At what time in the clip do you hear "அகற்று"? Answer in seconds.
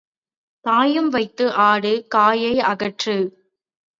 2.61-3.17